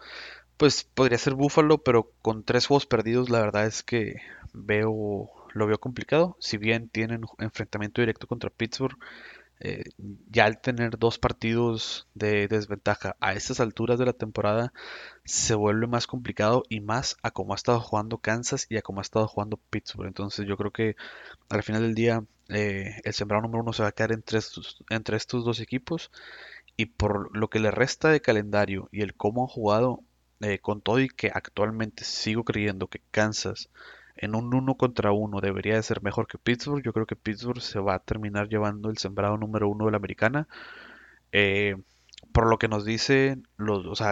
[0.58, 4.22] Pues podría ser Buffalo, pero con tres juegos perdidos, la verdad es que
[4.54, 6.38] veo, lo veo complicado.
[6.40, 8.98] Si bien tienen enfrentamiento directo contra Pittsburgh,
[9.64, 9.86] eh,
[10.30, 14.74] ya al tener dos partidos de desventaja a estas alturas de la temporada
[15.24, 19.00] se vuelve más complicado y más a cómo ha estado jugando Kansas y a cómo
[19.00, 20.08] ha estado jugando Pittsburgh.
[20.08, 20.98] Entonces yo creo que
[21.50, 24.84] al final del día eh, el sembrado número uno se va a quedar entre estos,
[24.90, 26.12] entre estos dos equipos
[26.76, 30.02] y por lo que le resta de calendario y el cómo han jugado
[30.42, 33.70] eh, con todo y que actualmente sigo creyendo que Kansas
[34.16, 36.84] en un uno contra uno debería de ser mejor que Pittsburgh.
[36.84, 39.98] Yo creo que Pittsburgh se va a terminar llevando el sembrado número uno de la
[39.98, 40.48] americana.
[41.32, 41.76] Eh,
[42.32, 43.38] por lo que nos dice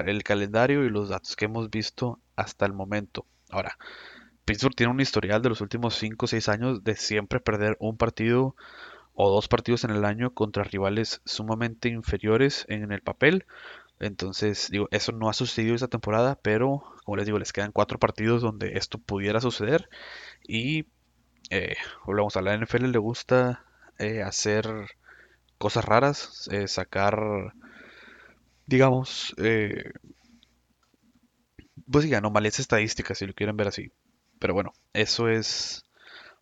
[0.06, 3.26] el calendario y los datos que hemos visto hasta el momento.
[3.50, 3.78] Ahora,
[4.46, 7.98] Pittsburgh tiene un historial de los últimos 5 o 6 años de siempre perder un
[7.98, 8.56] partido
[9.14, 13.46] o dos partidos en el año contra rivales sumamente inferiores en el papel.
[14.02, 18.00] Entonces, digo, eso no ha sucedido esta temporada, pero como les digo, les quedan cuatro
[18.00, 19.90] partidos donde esto pudiera suceder.
[20.48, 20.88] Y
[21.52, 23.64] eh, volvemos a la NFL, le gusta
[24.00, 24.66] eh, hacer
[25.60, 27.54] cosas raras, eh, sacar,
[28.66, 29.92] digamos, eh,
[31.90, 33.92] pues ya, males estadísticas, si lo quieren ver así.
[34.40, 35.84] Pero bueno, eso es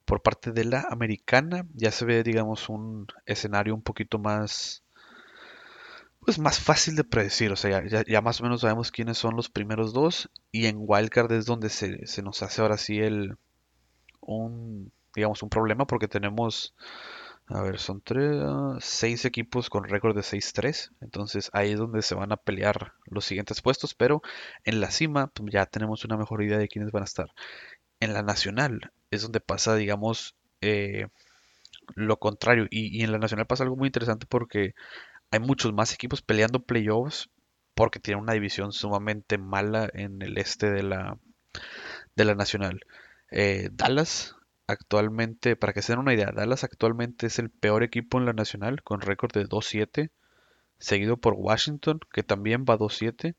[0.06, 1.66] por parte de la americana.
[1.74, 4.84] Ya se ve, digamos, un escenario un poquito más
[6.20, 9.50] pues más fácil de predecir, o sea, ya, más o menos sabemos quiénes son los
[9.50, 13.38] primeros dos y en Wildcard es donde se, nos hace ahora sí el
[14.22, 16.76] un digamos un problema porque tenemos
[17.48, 18.38] a ver, son tres,
[18.80, 20.92] seis equipos con récord de 6-3.
[21.02, 23.96] Entonces ahí es donde se van a pelear los siguientes puestos.
[23.96, 24.22] Pero
[24.66, 27.32] en la cima pues, ya tenemos una mejor idea de quiénes van a estar.
[28.00, 31.08] En la nacional es donde pasa, digamos, eh,
[31.96, 32.68] lo contrario.
[32.70, 34.76] Y, y, en la nacional pasa algo muy interesante porque
[35.32, 37.30] hay muchos más equipos peleando playoffs
[37.76, 41.18] porque tienen una división sumamente mala en el este de la,
[42.16, 42.82] de la nacional.
[43.32, 44.36] Eh, Dallas
[44.68, 48.34] actualmente, para que se den una idea, Dallas actualmente es el peor equipo en la
[48.34, 50.12] nacional con récord de 2-7,
[50.78, 53.36] seguido por Washington que también va 2-7.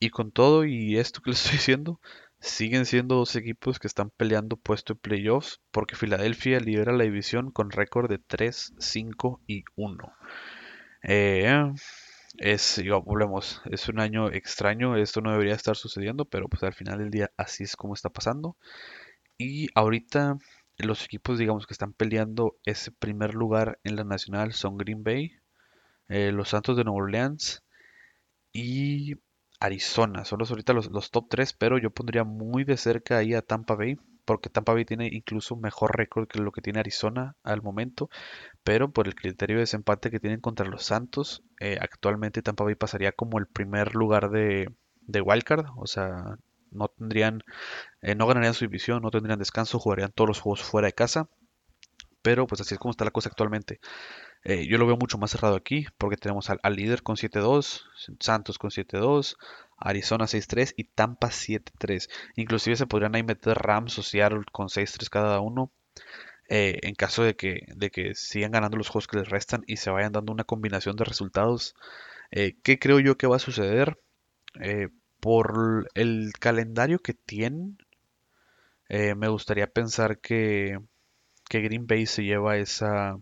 [0.00, 2.00] Y con todo y esto que les estoy diciendo,
[2.40, 7.52] siguen siendo dos equipos que están peleando puesto en playoffs porque Filadelfia lidera la división
[7.52, 10.12] con récord de 3, 5 y 1.
[11.02, 11.72] Eh,
[12.38, 16.98] es, volvemos, es un año extraño, esto no debería estar sucediendo, pero pues al final
[16.98, 18.56] del día así es como está pasando.
[19.38, 20.38] Y ahorita
[20.78, 25.32] los equipos, digamos, que están peleando ese primer lugar en la nacional son Green Bay,
[26.08, 27.62] eh, los Santos de Nueva Orleans
[28.52, 29.14] y
[29.60, 30.24] Arizona.
[30.24, 33.42] Son los ahorita los, los top 3, pero yo pondría muy de cerca ahí a
[33.42, 37.62] Tampa Bay porque Tampa Bay tiene incluso mejor récord que lo que tiene Arizona al
[37.62, 38.08] momento,
[38.64, 42.74] pero por el criterio de desempate que tienen contra los Santos, eh, actualmente Tampa Bay
[42.74, 46.36] pasaría como el primer lugar de, de wildcard, o sea,
[46.70, 47.42] no tendrían,
[48.00, 51.28] eh, no ganarían su división, no tendrían descanso, jugarían todos los juegos fuera de casa,
[52.22, 53.80] pero pues así es como está la cosa actualmente.
[54.44, 57.84] Eh, yo lo veo mucho más cerrado aquí porque tenemos al, al líder con 7-2,
[58.18, 59.36] Santos con 7-2,
[59.84, 62.08] Arizona 6-3 y Tampa 7-3.
[62.36, 65.72] Inclusive se podrían ahí meter Rams o Seattle con 6-3 cada uno.
[66.48, 69.78] eh, en caso de que, de que sigan ganando los juegos que les restan y
[69.78, 71.74] se vayan dando una combinación de resultados.
[72.30, 73.98] Eh, ¿Qué creo yo que va a suceder?
[74.60, 74.88] Eh,
[75.20, 77.78] por el calendario que tienen,
[78.88, 80.78] me gustaría pensar que,
[81.48, 83.16] que Green Bay se lleva esa,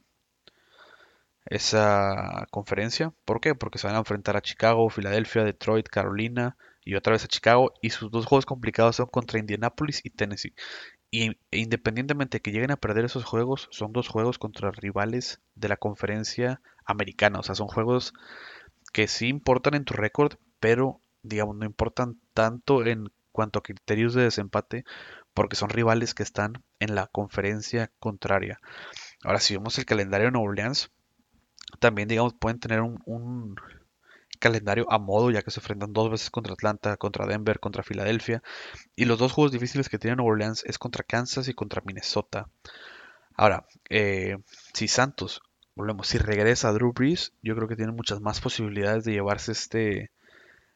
[1.51, 3.13] esa conferencia.
[3.25, 3.55] ¿Por qué?
[3.55, 7.75] Porque se van a enfrentar a Chicago, Filadelfia, Detroit, Carolina y otra vez a Chicago.
[7.83, 10.55] Y sus dos juegos complicados son contra Indianapolis y Tennessee.
[11.11, 15.41] Y e independientemente de que lleguen a perder esos juegos, son dos juegos contra rivales
[15.57, 17.41] de la conferencia americana.
[17.41, 18.15] O sea, son juegos
[18.93, 24.15] que sí importan en tu récord, pero digamos no importan tanto en cuanto a criterios
[24.15, 24.85] de desempate,
[25.35, 28.61] porque son rivales que están en la conferencia contraria.
[29.25, 30.91] Ahora, si vemos el calendario de Nueva Orleans,
[31.79, 33.57] también digamos pueden tener un
[34.41, 38.43] calendario a modo, ya que se enfrentan dos veces contra Atlanta, contra Denver, contra Filadelfia.
[38.97, 42.49] Y los dos juegos difíciles que tiene Nueva Orleans es contra Kansas y contra Minnesota.
[43.37, 44.39] Ahora, eh,
[44.75, 45.43] si Santos,
[45.77, 49.53] volvemos, si regresa a Drew Brees, yo creo que tiene muchas más posibilidades de llevarse
[49.53, 50.11] este,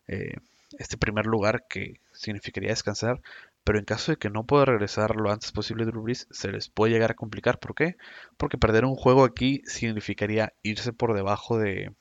[0.07, 0.37] eh,
[0.79, 3.21] este primer lugar que significaría descansar.
[3.65, 6.69] Pero en caso de que no pueda regresar lo antes posible Drew Brees, se les
[6.69, 7.59] puede llegar a complicar.
[7.59, 7.97] ¿Por qué?
[8.37, 11.95] Porque perder un juego aquí significaría irse por debajo de,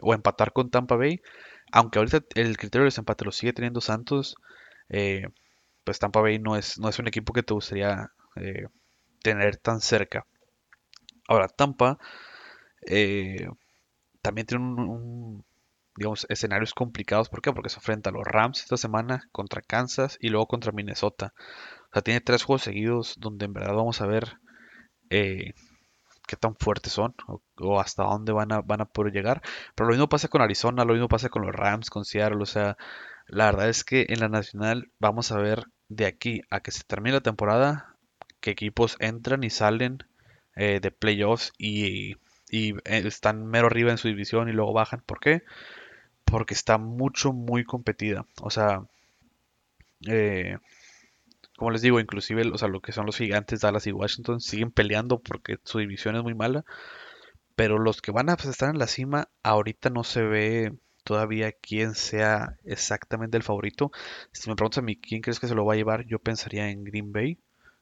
[0.00, 1.20] o empatar con Tampa Bay.
[1.72, 4.36] Aunque ahorita el criterio de desempate lo sigue teniendo Santos,
[4.88, 5.26] eh,
[5.84, 8.66] pues Tampa Bay no es, no es un equipo que te gustaría eh,
[9.22, 10.26] tener tan cerca.
[11.28, 11.98] Ahora, Tampa
[12.86, 13.48] eh,
[14.22, 15.44] también tiene un,
[15.96, 17.28] digamos, escenarios complicados.
[17.28, 17.52] ¿Por qué?
[17.52, 21.34] Porque se enfrenta a los Rams esta semana contra Kansas y luego contra Minnesota.
[21.90, 24.38] O sea, tiene tres juegos seguidos donde en verdad vamos a ver
[26.26, 27.14] qué tan fuertes son
[27.58, 29.42] o, hasta dónde van a, van a poder llegar.
[29.74, 32.42] Pero lo mismo pasa con Arizona, lo mismo pasa con los Rams, con Seattle.
[32.42, 32.76] O sea,
[33.26, 36.84] la verdad es que en la nacional vamos a ver de aquí a que se
[36.84, 37.96] termine la temporada
[38.40, 39.98] que equipos entran y salen
[40.56, 42.16] eh, de playoffs y,
[42.50, 45.02] y, eh, están mero arriba en su división y luego bajan.
[45.06, 45.42] ¿Por qué?
[46.24, 48.26] Porque está mucho, muy competida.
[48.40, 48.86] O sea,
[50.06, 50.58] eh,
[51.56, 54.70] como les digo, inclusive o sea, lo que son los gigantes Dallas y Washington siguen
[54.70, 56.64] peleando porque su división es muy mala.
[57.56, 60.72] Pero los que van a estar en la cima, ahorita no se ve
[61.04, 63.92] todavía quién sea exactamente el favorito.
[64.32, 66.70] Si me preguntas a mí quién crees que se lo va a llevar, yo pensaría
[66.70, 67.38] en Green Bay.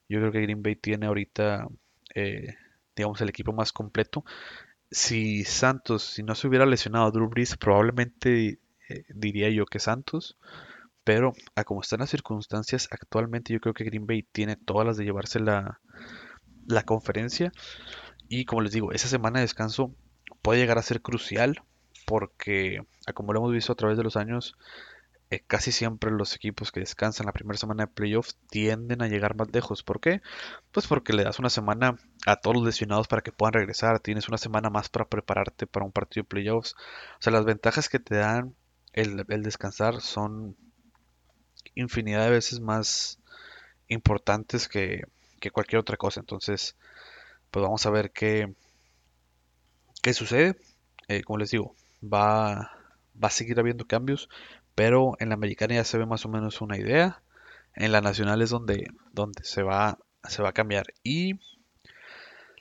[0.09, 1.69] Yo creo que Green Bay tiene ahorita,
[2.15, 2.55] eh,
[2.97, 4.25] digamos, el equipo más completo.
[4.93, 9.81] Si Santos, si no se hubiera lesionado a Drew Brees, probablemente eh, diría yo que
[9.81, 10.39] Santos.
[11.05, 14.97] Pero a como están las circunstancias actualmente, yo creo que Green Bay tiene todas las
[14.97, 15.81] de llevarse la,
[16.85, 17.53] conferencia.
[18.29, 19.95] Y como les digo, esa semana de descanso
[20.43, 21.63] puede llegar a ser crucial
[22.07, 24.55] porque, como lo hemos visto a través de los años,
[25.33, 29.35] eh, casi siempre los equipos que descansan la primera semana de playoffs tienden a llegar
[29.35, 29.83] más lejos.
[29.83, 30.21] ¿Por qué?
[30.73, 33.99] Pues porque le das una semana a todos los lesionados para que puedan regresar.
[34.01, 36.75] Tienes una semana más para prepararte para un partido de playoffs.
[37.15, 38.55] O sea, las ventajas que te dan
[38.93, 40.55] el, descansar son
[41.75, 43.19] infinidad de veces más
[43.89, 45.01] importantes que,
[45.51, 46.21] cualquier otra cosa.
[46.21, 46.77] Entonces,
[47.51, 48.55] pues vamos a ver qué,
[50.03, 50.59] qué sucede.
[51.09, 52.71] Eh, como les digo, va,
[53.17, 54.29] va a seguir habiendo cambios,
[54.75, 57.23] pero en la americana ya se ve más o menos una idea.
[57.75, 60.87] En la nacional es donde, donde se, va, se va a cambiar.
[61.03, 61.41] Y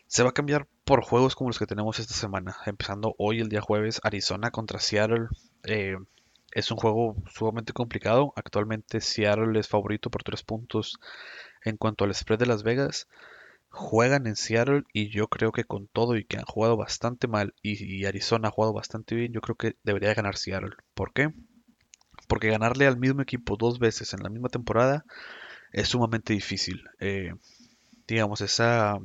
[0.08, 2.58] se va a cambiar por juegos como los que tenemos esta semana.
[2.65, 5.28] Empezando hoy, el día jueves, Arizona contra Seattle.
[5.63, 5.97] Eh,
[6.52, 8.34] es un juego sumamente complicado.
[8.36, 11.00] Actualmente Seattle es favorito por tres puntos
[11.63, 13.08] en cuanto al spread de Las Vegas.
[13.69, 17.54] Juegan en Seattle y yo creo que con todo y que han jugado bastante mal
[17.62, 20.76] y, Arizona ha jugado bastante bien, yo creo que debería ganar Seattle.
[20.93, 21.30] ¿Por qué?
[22.32, 25.04] Porque ganarle al mismo equipo dos veces en la misma temporada
[25.74, 26.86] es sumamente difícil.
[27.02, 27.34] Eh,
[28.08, 29.00] digamos, esa,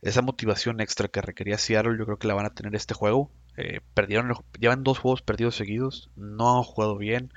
[0.00, 3.32] esa motivación extra que requería Seattle, yo creo que la van a tener este juego.
[3.56, 7.32] Eh, perdieron, llevan dos juegos perdidos seguidos, no han jugado bien,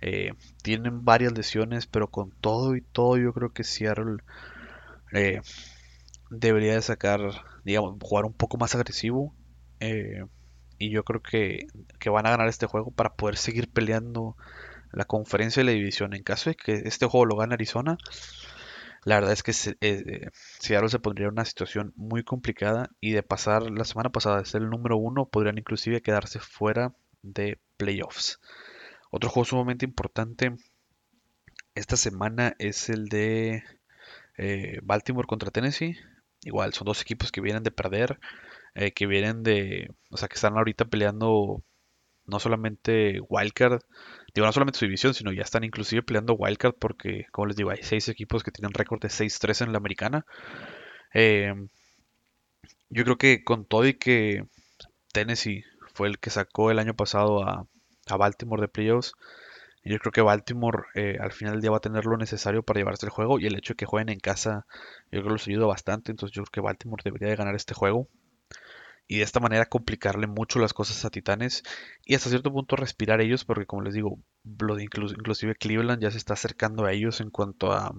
[0.00, 0.30] eh,
[0.62, 4.18] tienen varias lesiones, pero con todo y todo yo creo que Seattle
[5.12, 5.40] eh,
[6.30, 7.20] debería de sacar,
[7.64, 9.34] digamos, jugar un poco más agresivo.
[10.78, 11.66] Y yo creo que,
[11.98, 14.36] que, van a ganar este juego para poder seguir peleando
[14.92, 16.14] la conferencia de la división.
[16.14, 17.98] En caso de que este juego lo gane Arizona,
[19.04, 23.22] la verdad es que eh, Seattle se pondría en una situación muy complicada y de
[23.22, 28.40] pasar la semana pasada de ser el número uno, podrían inclusive quedarse fuera de playoffs.
[29.10, 30.56] Otro juego sumamente importante
[31.74, 33.62] esta semana es el de
[34.36, 35.96] eh, Baltimore contra Tennessee.
[36.42, 38.18] Igual, son dos equipos que vienen de perder,
[38.78, 41.62] eh, que vienen de, o sea, que están ahorita peleando
[42.26, 43.80] no solamente Wildcard,
[44.34, 47.70] digo, no solamente su división, sino ya están inclusive peleando Wildcard porque, como les digo,
[47.70, 50.26] hay seis equipos que tienen récord de 6-3 en la americana.
[51.14, 51.54] Eh,
[52.90, 54.44] yo creo que con todo y que
[55.12, 55.64] Tennessee
[55.94, 57.66] fue el que sacó el año pasado a,
[58.08, 59.12] a Baltimore de playoffs,
[59.84, 62.80] yo creo que Baltimore eh, al final del día va a tener lo necesario para
[62.80, 64.66] llevarse el juego y el hecho de que jueguen en casa
[65.10, 67.74] yo creo que los ayuda bastante, entonces yo creo que Baltimore debería de ganar este
[67.74, 68.08] juego
[69.08, 71.64] y de esta manera complicarle mucho las cosas a Titanes
[72.04, 76.18] y hasta cierto punto respirar ellos porque como les digo, lo inclusive Cleveland ya se
[76.18, 77.94] está acercando a ellos en cuanto a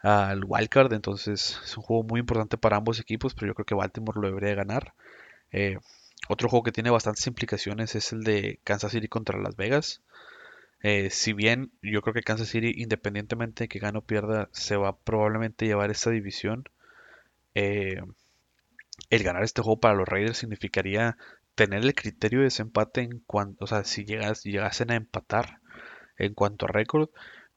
[0.00, 3.74] al wildcard, entonces es un juego muy importante para ambos equipos, pero yo creo que
[3.74, 4.94] Baltimore lo debería ganar.
[5.50, 5.78] Eh,
[6.28, 10.02] otro juego que tiene bastantes implicaciones es el de Kansas City contra Las Vegas.
[10.82, 14.76] Eh, si bien yo creo que Kansas City, independientemente de que gane o pierda, se
[14.76, 16.64] va probablemente llevar esta división,
[17.54, 18.02] eh,
[19.10, 21.16] el ganar este juego para los Raiders significaría
[21.54, 25.60] tener el criterio de desempate en cuanto, o sea, si, llegas, llegasen a empatar
[26.18, 27.08] en cuanto a récord,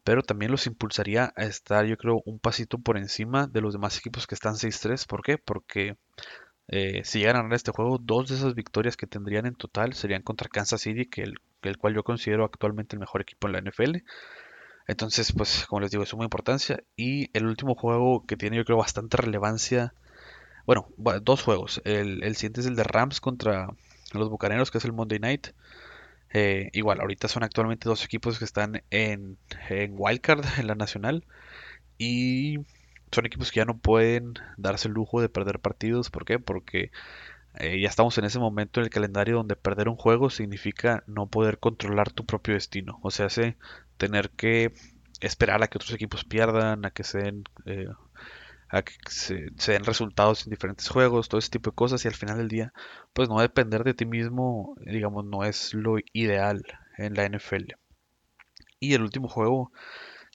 [0.04, 3.98] pero también los impulsaría a estar, yo creo, un pasito por encima de los demás
[3.98, 5.06] equipos que están 6-3.
[5.06, 5.38] ¿Por qué?
[5.38, 5.98] Porque
[6.68, 9.94] eh, si llegan a ganar este juego, dos de esas victorias que tendrían en total
[9.94, 13.54] serían contra Kansas City, que el, el cual yo considero actualmente el mejor equipo en
[13.54, 13.98] la NFL.
[14.88, 16.84] Entonces, pues, como les digo, es suma importancia.
[16.96, 19.94] Y el último juego que tiene, yo creo, bastante relevancia.
[20.70, 20.88] Bueno,
[21.24, 21.82] dos juegos.
[21.84, 23.70] El, el siguiente es el de Rams contra
[24.14, 25.48] los Bucaneros, que es el Monday Night.
[26.32, 31.26] Eh, igual, ahorita son actualmente dos equipos que están en, en Wildcard, en la Nacional.
[31.98, 32.60] Y
[33.12, 36.12] son equipos que ya no pueden darse el lujo de perder partidos.
[36.12, 36.38] ¿Por qué?
[36.38, 36.92] Porque
[37.56, 41.26] eh, ya estamos en ese momento en el calendario donde perder un juego significa no
[41.26, 43.00] poder controlar tu propio destino.
[43.02, 43.28] O sea,
[43.98, 44.74] tener que
[45.20, 47.88] esperar a que otros equipos pierdan, a que se den, eh,
[48.70, 52.06] a que se, den resultados en diferentes juegos, todo ese tipo de cosas.
[52.06, 52.74] Y al final del día,
[53.14, 56.64] pues no depender de ti mismo, digamos, no es lo ideal
[56.98, 57.74] en la NFL.
[58.80, 59.72] Y el último juego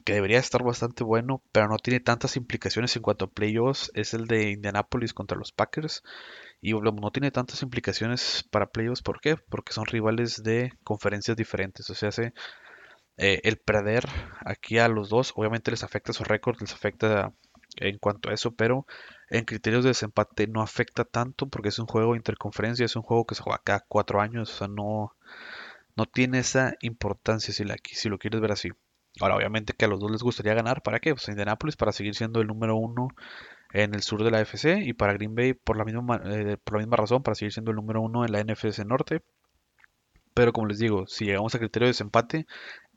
[0.05, 4.13] que debería estar bastante bueno, pero no tiene tantas implicaciones en cuanto a playoffs, es
[4.13, 6.03] el de Indianapolis contra los Packers.
[6.61, 9.37] Y no tiene tantas implicaciones para playoffs, ¿por qué?
[9.37, 11.89] Porque son rivales de conferencias diferentes.
[11.91, 12.11] O sea,
[13.17, 14.07] eh, el perder
[14.45, 17.33] aquí a los dos, obviamente les afecta su récord, les afecta
[17.77, 18.87] en cuanto a eso, pero
[19.29, 23.27] en criterios de desempate no afecta tanto porque es un juego interconferencia, es un juego
[23.27, 25.15] que se juega cada cuatro años, o sea, no,
[25.97, 28.71] no tiene esa importancia si, la, si lo quieres ver así.
[29.21, 30.83] Ahora, obviamente que a los dos les gustaría ganar.
[30.83, 31.15] ¿Para qué?
[31.15, 33.09] Pues Indianapolis para seguir siendo el número uno
[33.73, 36.75] en el sur de la FC y para Green Bay por la misma, eh, por
[36.75, 39.23] la misma razón para seguir siendo el número uno en la NFC Norte.
[40.35, 42.47] Pero como les digo, si llegamos a criterio de desempate,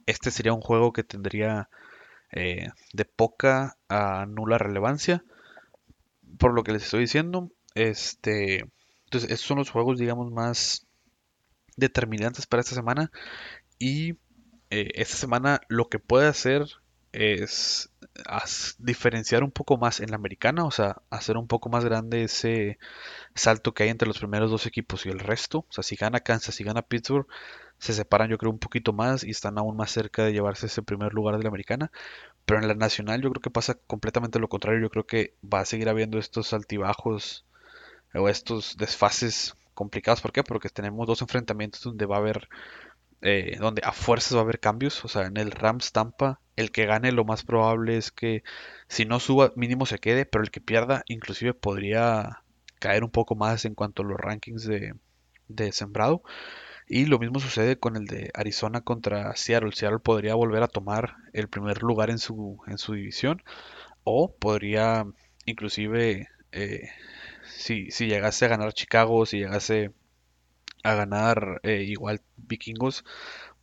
[0.08, 1.70] este sería un juego que tendría
[2.32, 5.24] eh, de poca a nula relevancia.
[6.38, 8.66] Por lo que les estoy diciendo, este,
[9.06, 10.88] entonces estos son los juegos, digamos, más
[11.78, 13.12] determinantes para esta semana.
[13.80, 14.18] Y
[14.70, 16.66] eh, esta semana lo que puede hacer
[17.14, 17.90] es
[18.80, 22.78] diferenciar un poco más en la americana, o sea, hacer un poco más grande ese
[23.34, 25.60] salto que hay entre los primeros dos equipos y el resto.
[25.60, 27.28] O sea, si gana Kansas, si gana Pittsburgh,
[27.80, 30.82] se separan yo creo un poquito más y están aún más cerca de llevarse ese
[30.82, 31.92] primer lugar de la americana.
[32.46, 34.82] Pero en la nacional yo creo que pasa completamente lo contrario.
[34.82, 37.46] Yo creo que va a seguir habiendo estos altibajos
[38.14, 40.22] o estos desfases complicados.
[40.22, 40.44] ¿Por qué?
[40.44, 42.50] Porque tenemos dos enfrentamientos donde va a haber
[43.22, 45.04] eh, donde a fuerzas va a haber cambios.
[45.06, 48.44] O sea, en el Rams Tampa, el que gane lo más probable es que
[48.88, 52.44] si no suba, mínimo se quede, pero el que pierda inclusive podría
[52.80, 54.94] caer un poco más en cuanto a los rankings de,
[55.48, 56.24] de sembrado.
[56.88, 59.72] Y lo mismo sucede con el de Arizona contra Seattle.
[59.74, 63.44] Seattle podría volver a tomar el primer lugar en su, en su división.
[64.04, 65.06] O podría
[65.46, 66.90] inclusive, eh,
[67.46, 69.92] si, si llegase a ganar Chicago, si llegase
[70.84, 73.06] a ganar eh, igual vikingos,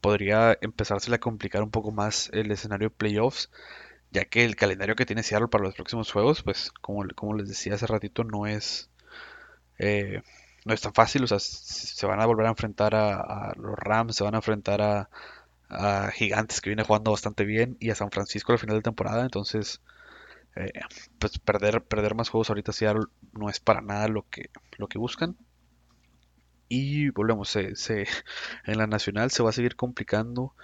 [0.01, 3.51] podría empezársele a complicar un poco más el escenario de playoffs,
[4.13, 7.49] ya que el calendario que tiene Seattle para los próximos juegos, pues como, como les
[7.49, 8.91] decía hace ratito, no es,
[9.79, 10.23] eh,
[10.65, 14.17] no es tan fácil, o sea, se van a volver a enfrentar a, los Rams,
[14.17, 15.09] se van a enfrentar a,
[16.13, 19.81] Gigantes que viene jugando bastante bien y a San Francisco al final de temporada, entonces...
[20.57, 20.71] Eh,
[21.19, 24.99] pues perder, perder más juegos ahorita Seattle no es para nada lo que, lo que
[24.99, 25.37] buscan.
[26.69, 27.75] Y volvemos, se,
[28.65, 30.55] en la nacional se va a seguir complicando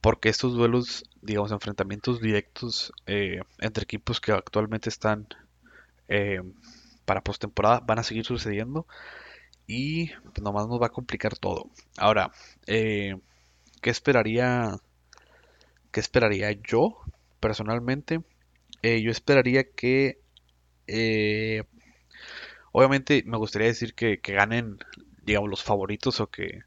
[0.00, 5.26] porque estos duelos, digamos, enfrentamientos directos eh, entre equipos que actualmente están
[6.08, 6.42] eh,
[7.04, 8.86] para postemporada van a seguir sucediendo
[9.66, 11.70] y pues, nomás nos va a complicar todo.
[11.96, 12.32] Ahora,
[12.66, 13.16] eh,
[13.82, 14.76] ¿qué esperaría?
[15.92, 16.98] ¿Qué esperaría yo
[17.40, 18.20] personalmente?
[18.82, 20.18] yo esperaría que
[22.72, 24.78] obviamente me gustaría decir que, que, ganen
[25.24, 26.62] digamos, los favoritos o que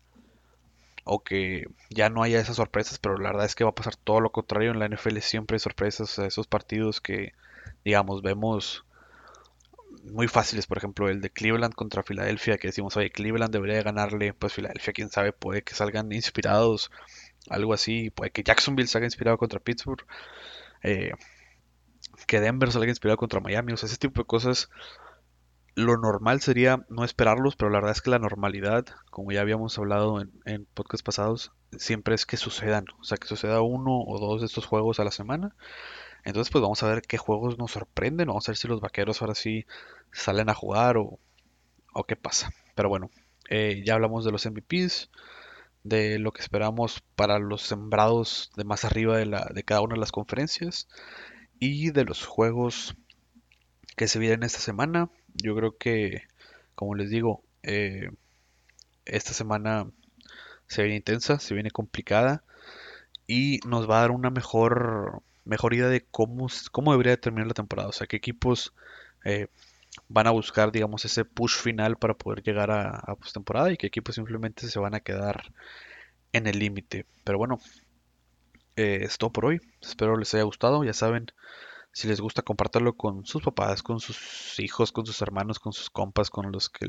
[1.03, 3.95] o que ya no haya esas sorpresas, pero la verdad es que va a pasar
[3.95, 4.71] todo lo contrario.
[4.71, 7.33] En la NFL siempre hay sorpresas, esos partidos que,
[7.85, 8.85] digamos, vemos
[10.03, 14.33] muy fáciles, por ejemplo, el de Cleveland contra Filadelfia, que decimos, oye, Cleveland debería ganarle,
[14.33, 16.91] pues Filadelfia, quién sabe, puede que salgan inspirados,
[17.49, 20.05] algo así, puede que Jacksonville salga inspirado contra Pittsburgh,
[20.83, 21.11] eh,
[22.27, 24.69] que Denver salga inspirado contra Miami, o sea, ese tipo de cosas.
[25.75, 29.77] Lo normal sería no esperarlos, pero la verdad es que la normalidad, como ya habíamos
[29.77, 34.19] hablado en, en podcasts pasados, siempre es que sucedan, o sea, que suceda uno o
[34.19, 35.55] dos de estos juegos a la semana.
[36.27, 39.21] Entonces, pues vamos a ver qué juegos nos sorprenden, vamos a ver si los vaqueros
[39.21, 39.65] ahora sí
[40.11, 41.19] salen a jugar o,
[41.93, 42.51] o qué pasa.
[42.75, 43.09] Pero bueno,
[43.49, 45.09] eh, ya hablamos de los MVPs,
[45.83, 49.95] de lo que esperamos para los sembrados de más arriba de, la, de cada una
[49.95, 50.89] de las conferencias
[51.59, 52.95] y de los juegos
[53.95, 55.09] que se vienen esta semana.
[55.33, 56.23] Yo creo que,
[56.75, 58.09] como les digo, eh,
[59.05, 59.89] esta semana
[60.67, 62.43] se viene intensa, se viene complicada
[63.27, 67.89] y nos va a dar una mejor, mejor de cómo, cómo debería terminar la temporada.
[67.89, 68.73] O sea, qué equipos
[69.25, 69.47] eh,
[70.07, 73.87] van a buscar, digamos, ese push final para poder llegar a, a postemporada y qué
[73.87, 75.51] equipos simplemente se van a quedar
[76.33, 77.05] en el límite.
[77.23, 77.59] Pero bueno,
[78.77, 79.59] eh, es todo por hoy.
[79.81, 80.83] Espero les haya gustado.
[80.83, 81.27] Ya saben,
[81.91, 85.89] si les gusta compartirlo con sus papás, con sus hijos, con sus hermanos, con sus
[85.89, 86.87] compas, con los que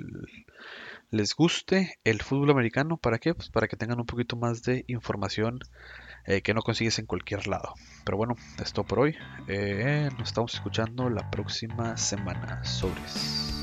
[1.10, 2.98] les guste el fútbol americano.
[2.98, 3.34] ¿Para qué?
[3.34, 5.60] Pues para que tengan un poquito más de información
[6.28, 7.74] eh, que no consigues en cualquier lado.
[8.04, 9.16] Pero bueno, es todo por hoy.
[9.48, 12.62] Eh, nos estamos escuchando la próxima semana.
[12.64, 13.57] Sobres.